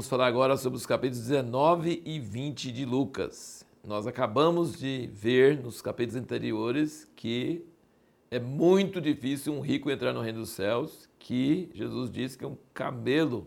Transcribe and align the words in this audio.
vamos 0.00 0.08
falar 0.08 0.28
agora 0.28 0.56
sobre 0.56 0.78
os 0.78 0.86
capítulos 0.86 1.26
19 1.26 2.02
e 2.06 2.18
20 2.18 2.72
de 2.72 2.86
Lucas. 2.86 3.66
Nós 3.86 4.06
acabamos 4.06 4.78
de 4.78 5.10
ver 5.12 5.62
nos 5.62 5.82
capítulos 5.82 6.22
anteriores 6.22 7.06
que 7.14 7.66
é 8.30 8.40
muito 8.40 8.98
difícil 8.98 9.52
um 9.52 9.60
rico 9.60 9.90
entrar 9.90 10.14
no 10.14 10.22
reino 10.22 10.38
dos 10.38 10.48
céus, 10.48 11.06
que 11.18 11.68
Jesus 11.74 12.10
disse 12.10 12.38
que 12.38 12.46
um 12.46 12.56
camelo 12.72 13.46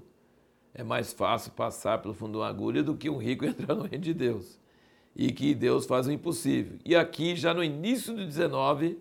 é 0.76 0.84
mais 0.84 1.12
fácil 1.12 1.52
passar 1.54 2.04
pelo 2.04 2.14
fundo 2.14 2.34
de 2.34 2.38
uma 2.38 2.50
agulha 2.50 2.84
do 2.84 2.96
que 2.96 3.10
um 3.10 3.18
rico 3.18 3.44
entrar 3.50 3.74
no 3.74 3.88
reino 3.88 4.04
de 4.04 4.14
Deus. 4.14 4.60
E 5.16 5.32
que 5.32 5.56
Deus 5.56 5.88
faz 5.88 6.06
o 6.06 6.12
impossível. 6.12 6.78
E 6.86 6.96
aqui, 6.96 7.36
já 7.36 7.52
no 7.52 7.64
início 7.64 8.14
do 8.14 8.24
19, 8.24 9.00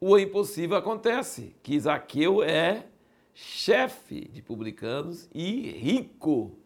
o 0.00 0.18
impossível 0.18 0.78
acontece, 0.78 1.54
que 1.62 1.78
Zaqueu 1.78 2.42
é 2.42 2.86
chefe 3.34 4.26
de 4.32 4.40
publicanos 4.40 5.28
e 5.34 5.70
rico. 5.72 6.56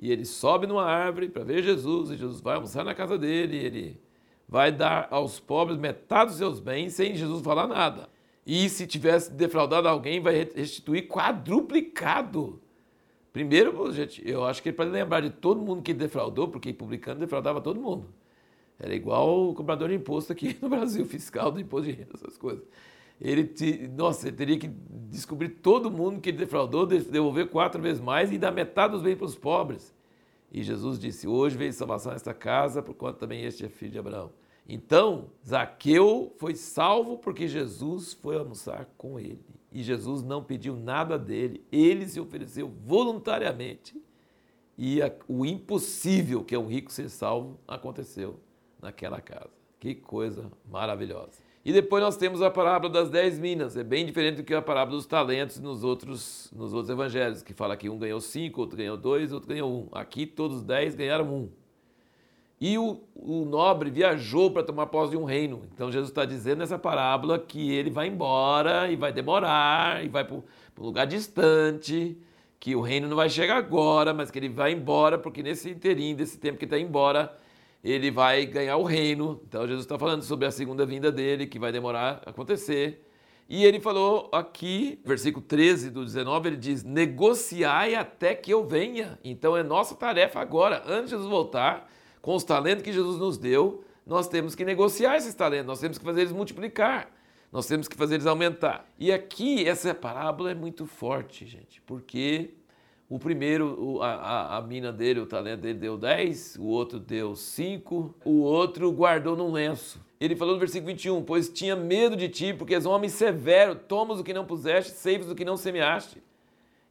E 0.00 0.10
ele 0.10 0.24
sobe 0.24 0.66
numa 0.66 0.84
árvore 0.84 1.28
para 1.28 1.44
ver 1.44 1.62
Jesus, 1.62 2.10
e 2.10 2.16
Jesus 2.16 2.40
vai 2.40 2.54
almoçar 2.54 2.82
na 2.82 2.94
casa 2.94 3.18
dele, 3.18 3.58
e 3.58 3.64
ele 3.64 4.00
vai 4.48 4.72
dar 4.72 5.08
aos 5.10 5.38
pobres 5.38 5.76
metade 5.76 6.30
dos 6.30 6.38
seus 6.38 6.58
bens 6.58 6.94
sem 6.94 7.14
Jesus 7.14 7.42
falar 7.42 7.66
nada. 7.66 8.08
E 8.46 8.66
se 8.70 8.86
tivesse 8.86 9.30
defraudado 9.30 9.86
alguém, 9.86 10.18
vai 10.18 10.48
restituir 10.54 11.06
quadruplicado. 11.06 12.60
Primeiro, 13.30 13.92
gente, 13.92 14.26
eu 14.26 14.44
acho 14.44 14.62
que 14.62 14.70
ele 14.70 14.76
pode 14.76 14.90
lembrar 14.90 15.20
de 15.20 15.30
todo 15.30 15.60
mundo 15.60 15.82
que 15.82 15.92
defraudou, 15.92 16.48
porque 16.48 16.72
publicano 16.72 17.20
defraudava 17.20 17.60
todo 17.60 17.78
mundo. 17.78 18.06
Era 18.78 18.94
igual 18.94 19.50
o 19.50 19.54
cobrador 19.54 19.90
de 19.90 19.96
imposto 19.96 20.32
aqui 20.32 20.56
no 20.62 20.70
Brasil, 20.70 21.04
fiscal 21.06 21.52
do 21.52 21.60
imposto 21.60 21.90
de 21.90 21.92
renda, 21.92 22.12
essas 22.14 22.38
coisas. 22.38 22.64
Ele, 23.20 23.44
te, 23.44 23.86
nossa, 23.88 24.28
ele 24.28 24.36
teria 24.36 24.58
que 24.58 24.68
descobrir 25.10 25.50
todo 25.50 25.90
mundo 25.90 26.20
que 26.20 26.32
defraudou, 26.32 26.86
devolver 26.86 27.48
quatro 27.50 27.80
vezes 27.82 28.00
mais 28.00 28.32
e 28.32 28.38
dar 28.38 28.50
metade 28.50 28.94
dos 28.94 29.02
bens 29.02 29.16
para 29.16 29.26
os 29.26 29.36
pobres. 29.36 29.94
E 30.50 30.62
Jesus 30.62 30.98
disse: 30.98 31.28
Hoje 31.28 31.56
veio 31.56 31.72
salvação 31.72 32.12
nesta 32.12 32.34
casa, 32.34 32.82
por 32.82 32.94
quanto 32.94 33.18
também 33.18 33.44
este 33.44 33.64
é 33.64 33.68
filho 33.68 33.92
de 33.92 33.98
Abraão. 33.98 34.32
Então, 34.68 35.30
Zaqueu 35.46 36.32
foi 36.38 36.54
salvo 36.54 37.18
porque 37.18 37.48
Jesus 37.48 38.12
foi 38.12 38.36
almoçar 38.36 38.88
com 38.96 39.18
ele. 39.18 39.44
E 39.72 39.82
Jesus 39.82 40.22
não 40.22 40.42
pediu 40.42 40.76
nada 40.76 41.18
dele, 41.18 41.64
ele 41.70 42.08
se 42.08 42.20
ofereceu 42.20 42.68
voluntariamente. 42.68 44.00
E 44.76 45.02
a, 45.02 45.12
o 45.28 45.44
impossível, 45.44 46.44
que 46.44 46.54
é 46.54 46.58
um 46.58 46.66
rico 46.66 46.90
ser 46.90 47.08
salvo, 47.08 47.58
aconteceu 47.66 48.40
naquela 48.80 49.20
casa. 49.20 49.50
Que 49.78 49.94
coisa 49.94 50.50
maravilhosa. 50.70 51.49
E 51.62 51.72
depois 51.72 52.02
nós 52.02 52.16
temos 52.16 52.40
a 52.40 52.50
parábola 52.50 52.90
das 52.90 53.10
dez 53.10 53.38
minas. 53.38 53.76
É 53.76 53.84
bem 53.84 54.06
diferente 54.06 54.36
do 54.36 54.44
que 54.44 54.54
a 54.54 54.62
parábola 54.62 54.96
dos 54.96 55.06
talentos 55.06 55.60
nos 55.60 55.84
outros, 55.84 56.50
nos 56.54 56.72
outros 56.72 56.88
evangelhos, 56.88 57.42
que 57.42 57.52
fala 57.52 57.76
que 57.76 57.88
um 57.90 57.98
ganhou 57.98 58.20
cinco, 58.20 58.62
outro 58.62 58.78
ganhou 58.78 58.96
dois, 58.96 59.32
outro 59.32 59.48
ganhou 59.48 59.70
um. 59.70 59.88
Aqui 59.92 60.24
todos 60.24 60.58
os 60.58 60.62
dez 60.62 60.94
ganharam 60.94 61.26
um. 61.26 61.50
E 62.58 62.76
o, 62.76 63.00
o 63.14 63.44
nobre 63.44 63.90
viajou 63.90 64.50
para 64.50 64.62
tomar 64.62 64.86
posse 64.86 65.12
de 65.12 65.16
um 65.16 65.24
reino. 65.24 65.62
Então 65.74 65.90
Jesus 65.90 66.10
está 66.10 66.24
dizendo 66.24 66.58
nessa 66.58 66.78
parábola 66.78 67.38
que 67.38 67.72
ele 67.72 67.90
vai 67.90 68.08
embora 68.08 68.90
e 68.90 68.96
vai 68.96 69.12
demorar, 69.12 70.04
e 70.04 70.08
vai 70.08 70.24
para 70.24 70.36
um 70.36 70.42
lugar 70.78 71.06
distante, 71.06 72.18
que 72.58 72.76
o 72.76 72.82
reino 72.82 73.08
não 73.08 73.16
vai 73.16 73.30
chegar 73.30 73.56
agora, 73.56 74.12
mas 74.12 74.30
que 74.30 74.38
ele 74.38 74.50
vai 74.50 74.72
embora, 74.72 75.18
porque 75.18 75.42
nesse 75.42 75.70
interim, 75.70 76.14
desse 76.14 76.38
tempo 76.38 76.58
que 76.58 76.66
está 76.66 76.78
embora, 76.78 77.34
ele 77.82 78.10
vai 78.10 78.46
ganhar 78.46 78.76
o 78.76 78.84
reino. 78.84 79.40
Então 79.46 79.66
Jesus 79.66 79.84
está 79.84 79.98
falando 79.98 80.22
sobre 80.22 80.46
a 80.46 80.50
segunda 80.50 80.84
vinda 80.84 81.10
dele, 81.10 81.46
que 81.46 81.58
vai 81.58 81.72
demorar 81.72 82.22
a 82.24 82.30
acontecer. 82.30 83.06
E 83.48 83.64
ele 83.64 83.80
falou 83.80 84.28
aqui, 84.32 85.00
versículo 85.04 85.44
13 85.44 85.90
do 85.90 86.04
19, 86.04 86.50
ele 86.50 86.56
diz: 86.56 86.84
negociai 86.84 87.96
até 87.96 88.34
que 88.34 88.52
eu 88.52 88.64
venha. 88.64 89.18
Então 89.24 89.56
é 89.56 89.62
nossa 89.62 89.94
tarefa 89.94 90.40
agora, 90.40 90.82
antes 90.86 91.06
de 91.06 91.10
Jesus 91.10 91.28
voltar, 91.28 91.90
com 92.22 92.34
os 92.36 92.44
talentos 92.44 92.84
que 92.84 92.92
Jesus 92.92 93.18
nos 93.18 93.36
deu, 93.36 93.82
nós 94.06 94.28
temos 94.28 94.54
que 94.54 94.64
negociar 94.64 95.16
esses 95.16 95.34
talentos, 95.34 95.66
nós 95.66 95.80
temos 95.80 95.98
que 95.98 96.04
fazer 96.04 96.20
eles 96.20 96.32
multiplicar, 96.32 97.10
nós 97.50 97.66
temos 97.66 97.88
que 97.88 97.96
fazer 97.96 98.14
eles 98.14 98.26
aumentar. 98.26 98.88
E 98.98 99.10
aqui 99.10 99.66
essa 99.66 99.94
parábola 99.94 100.52
é 100.52 100.54
muito 100.54 100.86
forte, 100.86 101.46
gente, 101.46 101.80
porque 101.82 102.54
o 103.10 103.18
primeiro, 103.18 104.00
a, 104.00 104.58
a, 104.58 104.62
mina 104.62 104.92
dele, 104.92 105.18
o 105.18 105.26
talento 105.26 105.62
dele 105.62 105.80
deu 105.80 105.98
10, 105.98 106.58
o 106.60 106.66
outro 106.66 107.00
deu 107.00 107.34
5, 107.34 108.14
o 108.24 108.42
outro 108.42 108.92
guardou 108.92 109.36
num 109.36 109.50
lenço. 109.50 110.00
Ele 110.20 110.36
falou 110.36 110.54
no 110.54 110.60
versículo 110.60 110.92
21, 110.92 111.24
pois 111.24 111.48
tinha 111.48 111.74
medo 111.74 112.14
de 112.14 112.28
ti, 112.28 112.54
porque 112.54 112.72
és 112.72 112.86
um 112.86 112.90
homem 112.90 113.10
severo, 113.10 113.74
tomas 113.74 114.20
o 114.20 114.22
que 114.22 114.32
não 114.32 114.46
puseste, 114.46 114.92
seives 114.92 115.28
o 115.28 115.34
que 115.34 115.44
não 115.44 115.56
semeaste. 115.56 116.22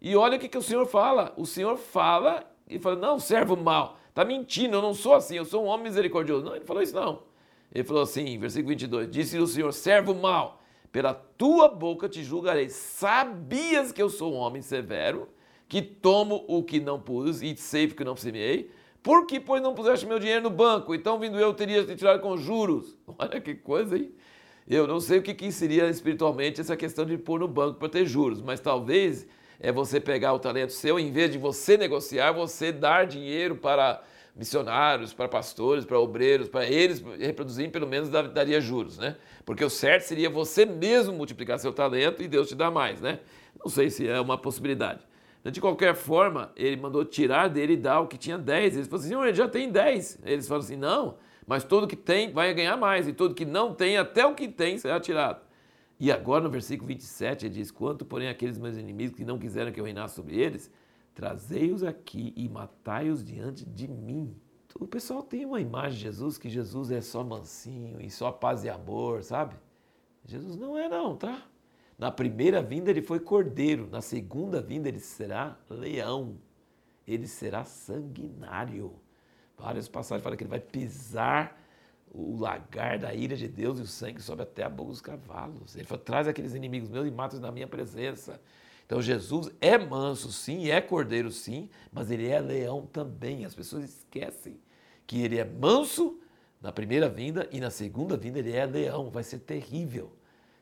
E 0.02 0.14
olha 0.14 0.36
o 0.36 0.40
que, 0.42 0.50
que 0.50 0.58
o 0.58 0.62
Senhor 0.62 0.86
fala. 0.86 1.34
O 1.38 1.46
Senhor 1.46 1.78
fala 1.78 2.44
e 2.70 2.78
fala, 2.78 2.98
não, 2.98 3.18
servo 3.18 3.56
mal, 3.56 3.98
tá 4.14 4.26
mentindo, 4.26 4.76
eu 4.76 4.82
não 4.82 4.94
sou 4.94 5.14
assim, 5.14 5.38
eu 5.38 5.46
sou 5.46 5.64
um 5.64 5.68
homem 5.68 5.86
misericordioso. 5.86 6.44
Não, 6.44 6.54
ele 6.54 6.66
falou 6.66 6.84
isso 6.84 6.96
não. 6.96 7.24
Ele 7.74 7.86
falou 7.86 8.04
assim, 8.04 8.38
versículo 8.38 8.68
22, 8.68 9.10
disse 9.10 9.38
o 9.38 9.48
Senhor, 9.48 9.72
servo 9.72 10.14
mal, 10.14 10.62
pela 10.92 11.14
tua 11.14 11.70
boca 11.70 12.10
te 12.10 12.26
julgarei. 12.26 12.68
Sabias 12.68 13.94
que 13.94 14.02
eu 14.02 14.10
sou 14.10 14.34
um 14.34 14.38
homem 14.38 14.62
severo, 14.62 15.30
que 15.70 15.84
tomo 15.84 16.44
o 16.48 16.64
que 16.64 16.80
não 16.80 17.00
pus 17.00 17.44
e 17.44 17.56
sei 17.56 17.88
que 17.88 18.04
não 18.04 18.16
semeei, 18.16 18.72
porque 19.04 19.40
pois 19.40 19.62
não 19.62 19.76
puseste 19.76 20.06
meu 20.06 20.20
dinheiro 20.20 20.42
no 20.42 20.50
banco, 20.50 20.96
então 20.96 21.20
vindo 21.20 21.40
eu 21.40 21.54
teria 21.54 21.86
te 21.86 21.96
tirado 21.96 22.20
com 22.20 22.36
juros. 22.36 22.98
Olha 23.18 23.40
que 23.40 23.54
coisa, 23.54 23.96
hein? 23.96 24.12
Eu 24.68 24.88
não 24.88 25.00
sei 25.00 25.20
o 25.20 25.22
que, 25.22 25.34
que 25.34 25.52
seria 25.52 25.88
espiritualmente 25.90 26.60
essa 26.60 26.76
questão 26.76 27.06
de 27.06 27.18
pôr 27.18 27.40
no 27.40 27.48
banco 27.48 27.80
para 27.80 27.88
ter 27.88 28.06
juros, 28.06 28.42
mas 28.42 28.60
talvez 28.60 29.28
é 29.60 29.72
você 29.72 30.00
pegar 30.00 30.34
o 30.34 30.40
talento 30.40 30.74
seu, 30.74 31.00
em 31.00 31.12
vez 31.12 31.32
de 31.32 31.38
você 31.38 31.78
negociar, 31.78 32.32
você 32.32 32.72
dar 32.72 33.06
dinheiro 33.06 33.56
para 33.56 34.02
missionários, 34.36 35.14
para 35.14 35.28
pastores, 35.28 35.86
para 35.86 36.00
obreiros, 36.00 36.48
para 36.48 36.66
eles 36.66 37.04
reproduzirem, 37.20 37.70
pelo 37.70 37.88
menos 37.88 38.10
daria 38.10 38.62
juros, 38.62 38.98
né? 38.98 39.18
Porque 39.46 39.64
o 39.64 39.70
certo 39.70 40.04
seria 40.04 40.30
você 40.30 40.66
mesmo 40.66 41.14
multiplicar 41.14 41.60
seu 41.60 41.74
talento 41.74 42.24
e 42.24 42.28
Deus 42.28 42.48
te 42.48 42.56
dá 42.56 42.72
mais, 42.72 43.02
né? 43.02 43.20
Não 43.60 43.70
sei 43.70 43.90
se 43.90 44.08
é 44.08 44.20
uma 44.20 44.38
possibilidade. 44.38 45.02
De 45.44 45.62
qualquer 45.62 45.96
forma, 45.96 46.52
ele 46.56 46.76
mandou 46.76 47.06
tirar 47.06 47.48
dele 47.48 47.74
e 47.74 47.78
dar 47.78 48.02
o 48.02 48.08
que 48.08 48.18
tinha 48.18 48.38
10. 48.38 48.76
Eles 48.76 48.88
falaram 48.88 49.06
assim, 49.06 49.28
ele 49.28 49.34
já 49.34 49.48
tem 49.48 49.72
10. 49.72 50.20
Eles 50.24 50.48
falaram 50.48 50.66
assim, 50.66 50.76
não, 50.76 51.18
mas 51.48 51.64
todo 51.64 51.88
que 51.88 51.96
tem 51.96 52.32
vai 52.34 52.54
ganhar 52.54 52.78
mais, 52.78 53.08
e 53.08 53.14
todo 53.14 53.34
que 53.34 53.46
não 53.46 53.74
tem, 53.74 53.98
até 53.98 54.26
o 54.26 54.36
que 54.36 54.48
tem, 54.48 54.78
será 54.78 55.00
tirado. 55.00 55.42
E 56.00 56.12
agora 56.12 56.44
no 56.44 56.50
versículo 56.50 56.88
27 56.88 57.46
ele 57.46 57.56
diz, 57.56 57.72
quanto 57.72 58.06
porém 58.06 58.30
aqueles 58.30 58.58
meus 58.58 58.78
inimigos 58.78 59.16
que 59.16 59.26
não 59.26 59.40
quiseram 59.40 59.72
que 59.72 59.80
eu 59.80 59.86
reinasse 59.86 60.16
sobre 60.16 60.38
eles, 60.38 60.72
trazei-os 61.14 61.84
aqui 61.84 62.34
e 62.36 62.48
matai-os 62.48 63.24
diante 63.24 63.66
de 63.66 63.88
mim. 63.88 64.36
O 64.80 64.88
pessoal 64.88 65.24
tem 65.24 65.46
uma 65.46 65.60
imagem 65.60 65.98
de 65.98 66.04
Jesus, 66.04 66.38
que 66.38 66.48
Jesus 66.48 66.92
é 66.92 67.02
só 67.02 67.24
mansinho 67.24 68.00
e 68.00 68.10
só 68.10 68.32
paz 68.32 68.64
e 68.64 68.70
amor, 68.70 69.24
sabe? 69.24 69.56
Jesus 70.26 70.56
não 70.56 70.78
é 70.78 70.88
não, 70.88 71.16
tá? 71.16 71.44
Na 72.00 72.10
primeira 72.10 72.62
vinda 72.64 72.90
ele 72.90 73.02
foi 73.02 73.20
cordeiro, 73.20 73.90
na 73.92 74.02
segunda 74.02 74.62
vinda 74.62 74.88
ele 74.88 75.02
será 75.02 75.60
leão, 75.70 76.38
ele 77.06 77.28
será 77.28 77.66
sanguinário. 77.66 78.96
Várias 79.58 79.90
passagens 79.90 80.24
falam 80.24 80.38
que 80.38 80.44
ele 80.46 80.50
vai 80.50 80.62
pisar 80.62 81.62
o 82.10 82.40
lagar 82.40 82.98
da 82.98 83.14
ira 83.14 83.36
de 83.36 83.50
Deus 83.50 83.80
e 83.80 83.82
o 83.82 83.86
sangue 83.86 84.22
sobe 84.22 84.44
até 84.44 84.64
a 84.64 84.70
boca 84.70 84.92
dos 84.92 85.02
cavalos. 85.02 85.76
Ele 85.76 85.84
fala, 85.84 86.00
traz 86.00 86.26
aqueles 86.26 86.56
inimigos 86.56 86.90
meus 86.90 87.06
e 87.06 87.12
mata-os 87.12 87.42
na 87.42 87.52
minha 87.52 87.68
presença. 87.68 88.40
Então 88.86 89.02
Jesus 89.02 89.52
é 89.60 89.78
manso, 89.78 90.32
sim, 90.32 90.72
é 90.72 90.80
cordeiro, 90.80 91.30
sim, 91.30 91.70
mas 91.92 92.10
ele 92.10 92.30
é 92.30 92.40
leão 92.40 92.86
também. 92.86 93.44
As 93.44 93.54
pessoas 93.54 93.84
esquecem 93.84 94.58
que 95.06 95.22
ele 95.22 95.38
é 95.38 95.44
manso 95.44 96.18
na 96.62 96.72
primeira 96.72 97.10
vinda 97.10 97.48
e 97.52 97.60
na 97.60 97.70
segunda 97.70 98.16
vinda 98.16 98.40
ele 98.40 98.54
é 98.54 98.66
leão. 98.66 99.10
Vai 99.10 99.24
ser 99.24 99.40
terrível. 99.40 100.18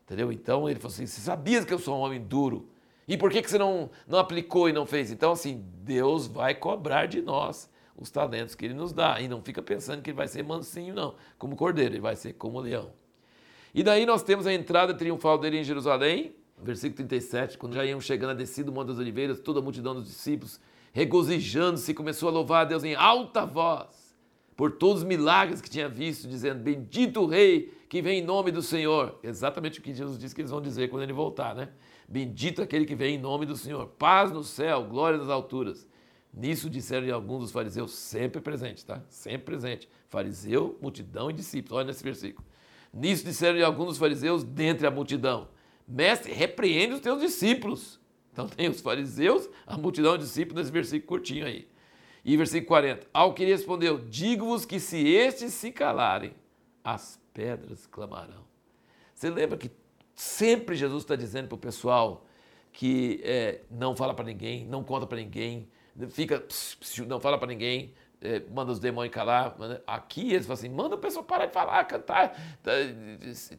Entendeu? 0.07 0.31
Então 0.31 0.69
ele 0.69 0.79
falou 0.79 0.93
assim: 0.93 1.05
você 1.05 1.19
sabia 1.19 1.63
que 1.65 1.73
eu 1.73 1.79
sou 1.79 1.97
um 1.97 1.99
homem 1.99 2.21
duro. 2.21 2.69
E 3.05 3.17
por 3.17 3.29
que, 3.29 3.41
que 3.41 3.49
você 3.49 3.57
não, 3.57 3.89
não 4.07 4.19
aplicou 4.19 4.69
e 4.69 4.73
não 4.73 4.85
fez? 4.85 5.11
Então, 5.11 5.33
assim, 5.33 5.63
Deus 5.83 6.27
vai 6.27 6.55
cobrar 6.55 7.05
de 7.07 7.21
nós 7.21 7.69
os 7.95 8.09
talentos 8.09 8.55
que 8.55 8.65
ele 8.65 8.73
nos 8.73 8.93
dá. 8.93 9.19
E 9.19 9.27
não 9.27 9.41
fica 9.41 9.61
pensando 9.61 10.01
que 10.01 10.09
ele 10.09 10.17
vai 10.17 10.27
ser 10.27 10.43
mansinho, 10.43 10.95
não, 10.95 11.15
como 11.37 11.55
cordeiro, 11.55 11.93
ele 11.93 12.01
vai 12.01 12.15
ser 12.15 12.33
como 12.33 12.59
leão. 12.59 12.91
E 13.73 13.83
daí 13.83 14.05
nós 14.05 14.23
temos 14.23 14.47
a 14.47 14.53
entrada 14.53 14.93
triunfal 14.93 15.37
dele 15.37 15.59
em 15.59 15.63
Jerusalém, 15.63 16.33
versículo 16.61 16.97
37, 17.07 17.57
quando 17.57 17.73
já 17.75 17.85
iam 17.85 17.99
chegando 17.99 18.31
a 18.31 18.33
descida 18.33 18.65
do 18.65 18.71
Monte 18.71 18.87
das 18.87 18.99
Oliveiras, 18.99 19.39
toda 19.39 19.59
a 19.59 19.61
multidão 19.61 19.93
dos 19.93 20.05
discípulos, 20.05 20.59
regozijando-se, 20.93 21.93
começou 21.93 22.29
a 22.29 22.31
louvar 22.31 22.61
a 22.61 22.65
Deus 22.65 22.83
em 22.83 22.95
alta 22.95 23.45
voz, 23.45 24.06
por 24.57 24.71
todos 24.71 25.03
os 25.03 25.07
milagres 25.07 25.61
que 25.61 25.69
tinha 25.69 25.87
visto, 25.87 26.27
dizendo: 26.27 26.61
Bendito 26.61 27.21
o 27.21 27.27
Rei 27.27 27.71
que 27.87 28.01
vem 28.01 28.19
em 28.19 28.25
nome 28.25 28.51
do 28.51 28.63
Senhor. 28.63 29.17
Exatamente 29.23 29.79
o 29.79 29.83
que 29.83 29.93
Jesus 29.93 30.17
disse 30.17 30.33
que 30.33 30.41
eles 30.41 30.51
vão 30.51 30.59
dizer 30.59 30.89
quando 30.89 31.03
ele 31.03 31.13
voltar, 31.13 31.55
né? 31.55 31.69
Bendito 32.09 32.61
aquele 32.61 32.85
que 32.85 32.95
vem 32.95 33.15
em 33.15 33.19
nome 33.19 33.45
do 33.45 33.55
Senhor. 33.55 33.85
Paz 33.99 34.31
no 34.31 34.43
céu, 34.43 34.83
glória 34.83 35.19
nas 35.19 35.29
alturas. 35.29 35.87
Nisso 36.33 36.69
disseram 36.69 37.13
alguns 37.13 37.41
dos 37.41 37.51
fariseus, 37.51 37.93
sempre 37.93 38.41
presentes, 38.41 38.83
tá? 38.83 39.01
Sempre 39.09 39.45
presente. 39.45 39.87
Fariseu, 40.09 40.77
multidão 40.81 41.29
e 41.29 41.33
discípulos. 41.33 41.77
Olha 41.77 41.87
nesse 41.87 42.03
versículo. 42.03 42.45
Nisso 42.91 43.23
disseram 43.23 43.63
alguns 43.65 43.89
dos 43.89 43.97
fariseus 43.99 44.43
dentre 44.43 44.87
a 44.87 44.91
multidão: 44.91 45.49
Mestre, 45.87 46.33
repreende 46.33 46.93
os 46.93 46.99
teus 46.99 47.21
discípulos. 47.21 47.99
Então 48.33 48.47
tem 48.47 48.69
os 48.69 48.81
fariseus, 48.81 49.47
a 49.67 49.77
multidão 49.77 50.15
e 50.15 50.19
discípulos 50.19 50.61
nesse 50.61 50.71
versículo 50.71 51.07
curtinho 51.07 51.45
aí. 51.45 51.67
E 52.27 52.35
versículo 52.35 52.67
40. 52.67 53.07
Ao 53.13 53.33
que 53.33 53.45
respondeu: 53.45 53.99
Digo-vos 53.99 54.65
que 54.65 54.81
se 54.81 55.07
estes 55.07 55.53
se 55.53 55.71
calarem, 55.71 56.33
as 56.83 57.17
pedras 57.33 57.87
clamarão. 57.87 58.43
Você 59.15 59.29
lembra 59.29 59.57
que 59.57 59.71
sempre 60.13 60.75
Jesus 60.75 61.03
está 61.03 61.15
dizendo 61.15 61.47
para 61.47 61.55
o 61.55 61.57
pessoal 61.57 62.25
que 62.73 63.21
é, 63.23 63.61
não 63.71 63.95
fala 63.95 64.13
para 64.13 64.25
ninguém, 64.25 64.65
não 64.65 64.83
conta 64.83 65.07
para 65.07 65.17
ninguém, 65.17 65.69
fica, 66.09 66.43
não 67.07 67.19
fala 67.19 67.37
para 67.37 67.47
ninguém, 67.47 67.93
é, 68.21 68.41
manda 68.51 68.73
os 68.73 68.79
demônios 68.79 69.15
calar. 69.15 69.55
Aqui 69.87 70.33
eles 70.33 70.45
falam 70.45 70.59
assim: 70.59 70.69
manda 70.69 70.95
o 70.95 70.99
pessoal 70.99 71.23
parar 71.23 71.45
de 71.45 71.53
falar, 71.53 71.85
cantar. 71.85 72.35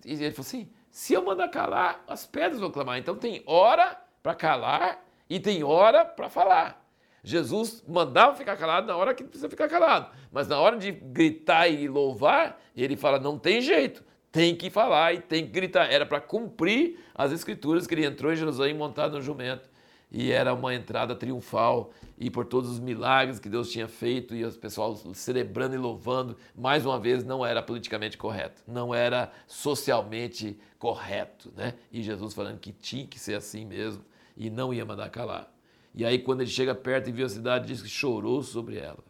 E 0.04 0.12
ele 0.12 0.30
falou 0.32 0.46
assim: 0.46 0.68
se 0.90 1.14
eu 1.14 1.24
mandar 1.24 1.48
calar, 1.48 2.04
as 2.06 2.26
pedras 2.26 2.60
vão 2.60 2.70
clamar. 2.70 2.98
Então 2.98 3.16
tem 3.16 3.42
hora 3.46 3.98
para 4.22 4.34
calar 4.34 5.02
e 5.28 5.40
tem 5.40 5.64
hora 5.64 6.04
para 6.04 6.28
falar. 6.28 6.87
Jesus 7.28 7.84
mandava 7.86 8.34
ficar 8.34 8.56
calado 8.56 8.86
na 8.86 8.96
hora 8.96 9.12
que 9.12 9.22
precisa 9.22 9.50
ficar 9.50 9.68
calado, 9.68 10.10
mas 10.32 10.48
na 10.48 10.58
hora 10.58 10.78
de 10.78 10.90
gritar 10.90 11.68
e 11.68 11.86
louvar, 11.86 12.58
ele 12.74 12.96
fala: 12.96 13.18
não 13.18 13.38
tem 13.38 13.60
jeito, 13.60 14.02
tem 14.32 14.56
que 14.56 14.70
falar 14.70 15.12
e 15.12 15.20
tem 15.20 15.44
que 15.44 15.52
gritar. 15.52 15.92
Era 15.92 16.06
para 16.06 16.22
cumprir 16.22 16.98
as 17.14 17.30
escrituras 17.30 17.86
que 17.86 17.92
ele 17.92 18.06
entrou 18.06 18.32
em 18.32 18.36
Jerusalém 18.36 18.72
montado 18.72 19.16
no 19.16 19.20
jumento 19.20 19.68
e 20.10 20.32
era 20.32 20.54
uma 20.54 20.74
entrada 20.74 21.14
triunfal 21.14 21.90
e 22.16 22.30
por 22.30 22.46
todos 22.46 22.70
os 22.70 22.80
milagres 22.80 23.38
que 23.38 23.50
Deus 23.50 23.70
tinha 23.70 23.86
feito 23.86 24.34
e 24.34 24.42
os 24.42 24.56
pessoal 24.56 24.96
celebrando 25.12 25.74
e 25.74 25.78
louvando, 25.78 26.34
mais 26.56 26.86
uma 26.86 26.98
vez 26.98 27.24
não 27.24 27.44
era 27.44 27.62
politicamente 27.62 28.16
correto, 28.16 28.62
não 28.66 28.94
era 28.94 29.30
socialmente 29.46 30.58
correto, 30.78 31.52
né? 31.54 31.74
E 31.92 32.02
Jesus 32.02 32.32
falando 32.32 32.58
que 32.58 32.72
tinha 32.72 33.06
que 33.06 33.20
ser 33.20 33.34
assim 33.34 33.66
mesmo 33.66 34.02
e 34.34 34.48
não 34.48 34.72
ia 34.72 34.86
mandar 34.86 35.10
calar. 35.10 35.57
E 35.98 36.04
aí 36.04 36.16
quando 36.20 36.42
ele 36.42 36.50
chega 36.50 36.76
perto 36.76 37.08
e 37.08 37.12
viu 37.12 37.26
a 37.26 37.28
cidade, 37.28 37.66
diz 37.66 37.82
que 37.82 37.88
chorou 37.88 38.40
sobre 38.40 38.76
ela, 38.76 39.02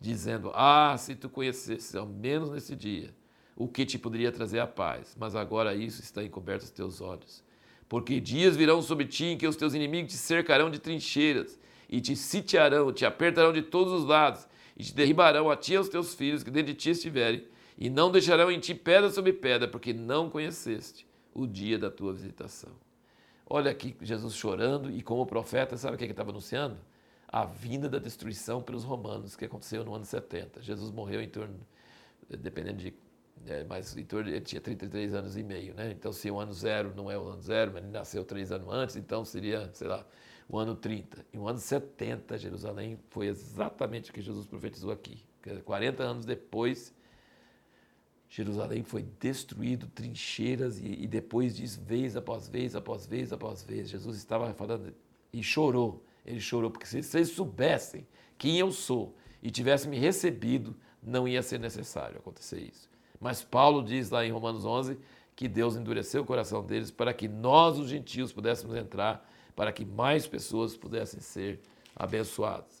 dizendo: 0.00 0.50
"Ah, 0.54 0.96
se 0.98 1.14
tu 1.14 1.28
conhecesses 1.28 1.94
ao 1.94 2.04
menos 2.04 2.50
nesse 2.50 2.74
dia 2.74 3.14
o 3.54 3.68
que 3.68 3.86
te 3.86 3.96
poderia 3.96 4.32
trazer 4.32 4.58
a 4.58 4.66
paz, 4.66 5.16
mas 5.16 5.36
agora 5.36 5.72
isso 5.72 6.02
está 6.02 6.24
encoberto 6.24 6.62
aos 6.62 6.72
teus 6.72 7.00
olhos." 7.00 7.44
Porque 7.88 8.18
dias 8.18 8.56
virão 8.56 8.82
sobre 8.82 9.06
ti 9.06 9.26
em 9.26 9.38
que 9.38 9.46
os 9.46 9.54
teus 9.54 9.72
inimigos 9.72 10.12
te 10.12 10.18
cercarão 10.18 10.68
de 10.68 10.80
trincheiras, 10.80 11.56
e 11.88 12.00
te 12.00 12.16
sitiarão, 12.16 12.92
te 12.92 13.06
apertarão 13.06 13.52
de 13.52 13.62
todos 13.62 13.92
os 13.92 14.04
lados, 14.04 14.48
e 14.76 14.82
te 14.82 14.92
derribarão 14.92 15.48
a 15.48 15.56
ti 15.56 15.74
e 15.74 15.76
aos 15.76 15.88
teus 15.88 16.12
filhos 16.12 16.42
que 16.42 16.50
dentro 16.50 16.72
de 16.72 16.78
ti 16.78 16.90
estiverem, 16.90 17.44
e 17.78 17.88
não 17.88 18.10
deixarão 18.10 18.50
em 18.50 18.58
ti 18.58 18.74
pedra 18.74 19.10
sobre 19.10 19.32
pedra, 19.32 19.68
porque 19.68 19.92
não 19.92 20.28
conheceste 20.28 21.06
o 21.32 21.46
dia 21.46 21.78
da 21.78 21.88
tua 21.88 22.12
visitação. 22.12 22.89
Olha 23.52 23.72
aqui 23.72 23.96
Jesus 24.00 24.34
chorando, 24.34 24.92
e 24.92 25.02
como 25.02 25.26
profeta, 25.26 25.76
sabe 25.76 25.96
o 25.96 25.98
que 25.98 26.04
ele 26.04 26.12
estava 26.12 26.30
anunciando? 26.30 26.78
A 27.26 27.44
vinda 27.44 27.88
da 27.88 27.98
destruição 27.98 28.62
pelos 28.62 28.84
romanos, 28.84 29.34
que 29.34 29.44
aconteceu 29.44 29.84
no 29.84 29.92
ano 29.92 30.04
70. 30.04 30.62
Jesus 30.62 30.92
morreu 30.92 31.20
em 31.20 31.28
torno, 31.28 31.58
dependendo 32.28 32.78
de 32.78 32.94
é, 33.46 33.64
mas 33.64 33.96
Heitor 33.96 34.28
ele 34.28 34.40
tinha 34.40 34.60
33 34.60 35.14
anos 35.14 35.36
e 35.36 35.42
meio, 35.42 35.74
né? 35.74 35.90
Então, 35.90 36.12
se 36.12 36.30
o 36.30 36.38
ano 36.38 36.52
zero 36.52 36.92
não 36.94 37.10
é 37.10 37.18
o 37.18 37.26
ano 37.26 37.40
zero, 37.40 37.72
mas 37.72 37.82
ele 37.82 37.90
nasceu 37.90 38.24
três 38.24 38.52
anos 38.52 38.68
antes, 38.70 38.96
então 38.96 39.24
seria, 39.24 39.68
sei 39.72 39.88
lá, 39.88 40.06
o 40.48 40.58
ano 40.58 40.76
30. 40.76 41.24
E 41.32 41.38
o 41.38 41.48
ano 41.48 41.58
70, 41.58 42.38
Jerusalém 42.38 42.98
foi 43.08 43.26
exatamente 43.26 44.10
o 44.10 44.12
que 44.14 44.20
Jesus 44.20 44.46
profetizou 44.46 44.92
aqui. 44.92 45.24
40 45.64 46.02
anos 46.02 46.24
depois, 46.26 46.94
Jerusalém 48.30 48.84
foi 48.84 49.04
destruído, 49.18 49.88
trincheiras, 49.88 50.78
e, 50.78 51.02
e 51.02 51.06
depois 51.08 51.56
diz 51.56 51.74
vez 51.74 52.16
após 52.16 52.48
vez, 52.48 52.76
após 52.76 53.04
vez, 53.04 53.32
após 53.32 53.64
vez. 53.64 53.90
Jesus 53.90 54.16
estava 54.16 54.54
falando 54.54 54.94
e 55.32 55.42
chorou. 55.42 56.04
Ele 56.24 56.40
chorou, 56.40 56.70
porque 56.70 56.86
se 56.86 57.02
vocês 57.02 57.30
soubessem 57.30 58.06
quem 58.38 58.56
eu 58.56 58.70
sou 58.70 59.16
e 59.42 59.50
tivessem 59.50 59.90
me 59.90 59.98
recebido, 59.98 60.76
não 61.02 61.26
ia 61.26 61.42
ser 61.42 61.58
necessário 61.58 62.18
acontecer 62.18 62.60
isso. 62.60 62.88
Mas 63.20 63.42
Paulo 63.42 63.82
diz 63.82 64.10
lá 64.10 64.24
em 64.24 64.30
Romanos 64.30 64.64
11 64.64 64.96
que 65.34 65.48
Deus 65.48 65.74
endureceu 65.74 66.22
o 66.22 66.26
coração 66.26 66.64
deles 66.64 66.90
para 66.92 67.12
que 67.12 67.26
nós, 67.26 67.78
os 67.78 67.88
gentios, 67.88 68.32
pudéssemos 68.32 68.76
entrar, 68.76 69.28
para 69.56 69.72
que 69.72 69.84
mais 69.84 70.28
pessoas 70.28 70.76
pudessem 70.76 71.18
ser 71.18 71.60
abençoadas. 71.96 72.80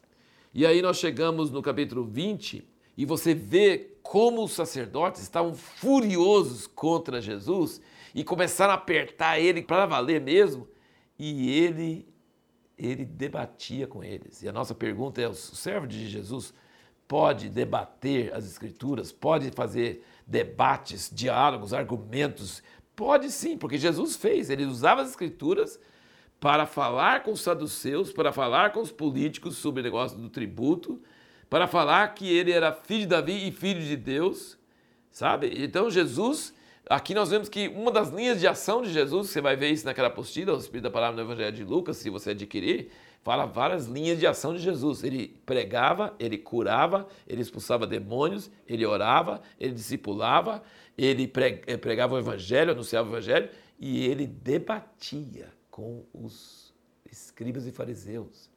E 0.54 0.64
aí 0.64 0.80
nós 0.80 0.98
chegamos 0.98 1.50
no 1.50 1.60
capítulo 1.60 2.04
20 2.04 2.69
e 3.00 3.06
você 3.06 3.32
vê 3.32 3.92
como 4.02 4.44
os 4.44 4.52
sacerdotes 4.52 5.22
estavam 5.22 5.54
furiosos 5.54 6.66
contra 6.66 7.18
Jesus 7.18 7.80
e 8.14 8.22
começaram 8.22 8.72
a 8.72 8.76
apertar 8.76 9.40
ele 9.40 9.62
para 9.62 9.86
valer 9.86 10.20
mesmo, 10.20 10.68
e 11.18 11.50
ele 11.50 12.06
ele 12.76 13.06
debatia 13.06 13.86
com 13.86 14.04
eles. 14.04 14.42
E 14.42 14.48
a 14.50 14.52
nossa 14.52 14.74
pergunta 14.74 15.18
é: 15.18 15.26
o 15.26 15.32
servo 15.32 15.86
de 15.86 16.10
Jesus 16.10 16.52
pode 17.08 17.48
debater 17.48 18.34
as 18.34 18.44
escrituras, 18.44 19.10
pode 19.10 19.50
fazer 19.52 20.04
debates, 20.26 21.10
diálogos, 21.10 21.72
argumentos. 21.72 22.62
Pode 22.94 23.30
sim, 23.30 23.56
porque 23.56 23.78
Jesus 23.78 24.14
fez. 24.14 24.50
Ele 24.50 24.66
usava 24.66 25.00
as 25.00 25.08
escrituras 25.08 25.80
para 26.38 26.66
falar 26.66 27.22
com 27.22 27.32
os 27.32 27.40
saduceus, 27.40 28.12
para 28.12 28.30
falar 28.30 28.74
com 28.74 28.80
os 28.80 28.92
políticos 28.92 29.56
sobre 29.56 29.80
o 29.80 29.84
negócio 29.84 30.18
do 30.18 30.28
tributo, 30.28 31.00
para 31.50 31.66
falar 31.66 32.14
que 32.14 32.32
ele 32.32 32.52
era 32.52 32.72
filho 32.72 33.00
de 33.00 33.06
Davi 33.08 33.48
e 33.48 33.50
filho 33.50 33.82
de 33.82 33.96
Deus, 33.96 34.56
sabe? 35.10 35.52
Então 35.56 35.90
Jesus, 35.90 36.54
aqui 36.88 37.12
nós 37.12 37.30
vemos 37.30 37.48
que 37.48 37.66
uma 37.66 37.90
das 37.90 38.10
linhas 38.10 38.38
de 38.38 38.46
ação 38.46 38.80
de 38.80 38.92
Jesus, 38.92 39.30
você 39.30 39.40
vai 39.40 39.56
ver 39.56 39.70
isso 39.70 39.84
naquela 39.84 40.06
apostila, 40.06 40.54
o 40.54 40.58
Espírito 40.58 40.84
da 40.84 40.90
Palavra 40.92 41.16
no 41.16 41.28
Evangelho 41.28 41.56
de 41.56 41.64
Lucas, 41.64 41.96
se 41.96 42.08
você 42.08 42.30
adquirir, 42.30 42.92
fala 43.24 43.46
várias 43.46 43.88
linhas 43.88 44.20
de 44.20 44.28
ação 44.28 44.54
de 44.54 44.60
Jesus. 44.60 45.02
Ele 45.02 45.36
pregava, 45.44 46.14
ele 46.20 46.38
curava, 46.38 47.08
ele 47.26 47.42
expulsava 47.42 47.84
demônios, 47.84 48.48
ele 48.68 48.86
orava, 48.86 49.42
ele 49.58 49.74
discipulava, 49.74 50.62
ele 50.96 51.30
eh, 51.66 51.76
pregava 51.76 52.14
o 52.14 52.18
evangelho, 52.18 52.70
anunciava 52.70 53.08
o 53.08 53.12
evangelho 53.12 53.50
e 53.76 54.06
ele 54.06 54.24
debatia 54.24 55.52
com 55.68 56.04
os 56.14 56.72
escribas 57.10 57.66
e 57.66 57.72
fariseus 57.72 58.49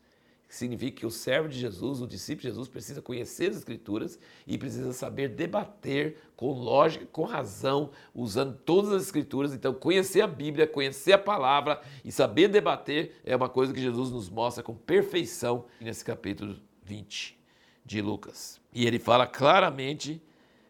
significa 0.56 1.00
que 1.00 1.06
o 1.06 1.12
servo 1.12 1.50
de 1.50 1.58
Jesus, 1.58 2.02
o 2.02 2.08
discípulo 2.08 2.42
de 2.42 2.48
Jesus, 2.50 2.68
precisa 2.68 3.02
conhecer 3.02 3.50
as 3.50 3.58
Escrituras 3.58 4.20
e 4.46 4.58
precisa 4.58 4.94
saber 4.94 5.30
debater 5.30 6.18
com 6.36 6.52
lógica, 6.52 7.06
com 7.12 7.24
razão, 7.24 7.90
usando 8.14 8.58
todas 8.66 8.92
as 8.92 9.04
Escrituras. 9.04 9.54
Então, 9.54 9.74
conhecer 9.74 10.22
a 10.22 10.28
Bíblia, 10.28 10.68
conhecer 10.68 11.14
a 11.14 11.18
palavra 11.18 11.82
e 12.06 12.12
saber 12.12 12.48
debater 12.48 13.20
é 13.26 13.36
uma 13.36 13.50
coisa 13.50 13.74
que 13.74 13.82
Jesus 13.82 14.12
nos 14.12 14.30
mostra 14.30 14.64
com 14.64 14.76
perfeição 14.76 15.66
nesse 15.82 16.06
capítulo 16.06 16.56
20 16.84 17.38
de 17.86 18.02
Lucas. 18.02 18.62
E 18.72 18.86
ele 18.86 19.00
fala 19.00 19.26
claramente 19.26 20.22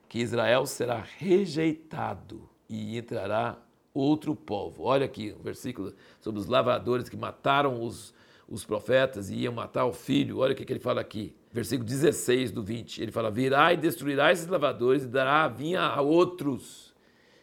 que 0.07 0.19
Israel 0.19 0.65
será 0.65 1.03
rejeitado 1.17 2.47
e 2.69 2.97
entrará 2.97 3.57
outro 3.93 4.35
povo. 4.35 4.83
Olha 4.83 5.05
aqui 5.05 5.35
o 5.37 5.43
versículo 5.43 5.93
sobre 6.19 6.39
os 6.39 6.47
lavradores 6.47 7.09
que 7.09 7.17
mataram 7.17 7.83
os 7.83 8.13
os 8.47 8.65
profetas 8.65 9.29
e 9.29 9.35
iam 9.35 9.53
matar 9.53 9.85
o 9.85 9.93
filho. 9.93 10.39
Olha 10.39 10.53
o 10.53 10.55
que, 10.55 10.65
que 10.65 10.73
ele 10.73 10.79
fala 10.79 11.01
aqui, 11.01 11.35
versículo 11.51 11.87
16 11.87 12.51
do 12.51 12.61
20. 12.63 13.01
Ele 13.01 13.11
fala: 13.11 13.31
Virá 13.31 13.73
e 13.73 13.77
destruirá 13.77 14.31
esses 14.31 14.47
lavadores 14.47 15.03
e 15.03 15.07
dará 15.07 15.43
a 15.43 15.47
vinha 15.47 15.81
a 15.81 16.01
outros. 16.01 16.93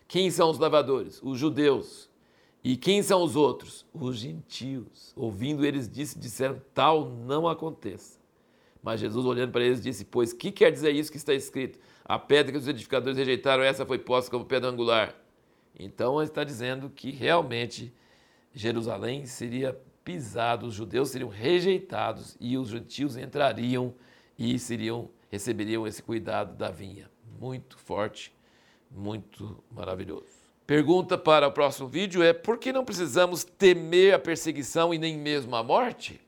Quem 0.07 0.31
são 0.31 0.51
os 0.51 0.59
lavadores? 0.59 1.21
Os 1.23 1.39
judeus. 1.39 2.11
E 2.63 2.77
quem 2.77 3.03
são 3.03 3.23
os 3.23 3.37
outros? 3.37 3.87
Os 3.93 4.17
gentios. 4.17 5.13
Ouvindo 5.17 5.65
eles 5.65 5.89
disse, 5.89 6.19
disseram: 6.19 6.61
Tal 6.75 7.09
não 7.09 7.49
aconteça. 7.49 8.19
Mas 8.83 9.01
Jesus, 9.01 9.25
olhando 9.25 9.53
para 9.53 9.65
eles, 9.65 9.83
disse: 9.83 10.05
Pois 10.05 10.33
que 10.33 10.51
quer 10.51 10.71
dizer 10.71 10.95
isso 10.95 11.11
que 11.11 11.17
está 11.17 11.35
escrito? 11.35 11.79
A 12.05 12.19
pedra 12.19 12.53
que 12.53 12.59
os 12.59 12.69
edificadores 12.69 13.17
rejeitaram, 13.17 13.63
essa 13.63 13.87
foi 13.87 13.99
posta 13.99 14.31
como 14.31 14.45
pedra 14.45 14.69
angular. 14.69 15.15
Então 15.79 16.21
ele 16.21 16.29
está 16.29 16.45
dizendo 16.45 16.91
que 16.91 17.11
realmente 17.11 17.93
Jerusalém 18.53 19.27
seria 19.27 19.79
os 20.63 20.75
judeus 20.75 21.11
seriam 21.11 21.29
rejeitados 21.29 22.37
e 22.41 22.57
os 22.57 22.69
gentios 22.69 23.17
entrariam 23.17 23.95
e 24.39 24.59
seriam 24.59 25.11
receberiam 25.31 25.87
esse 25.87 26.03
cuidado 26.03 26.57
da 26.57 26.71
vinha. 26.71 27.11
Muito 27.39 27.79
forte, 27.79 28.33
muito 28.91 29.63
maravilhoso. 29.71 30.41
Pergunta 30.67 31.19
para 31.19 31.49
o 31.49 31.53
próximo 31.53 31.89
vídeo 31.89 32.23
é: 32.23 32.33
por 32.33 32.59
que 32.59 32.73
não 32.73 32.85
precisamos 32.85 33.45
temer 33.45 34.15
a 34.15 34.19
perseguição 34.19 34.93
e 34.93 34.99
nem 34.99 35.17
mesmo 35.17 35.57
a 35.57 35.63
morte? 35.63 36.21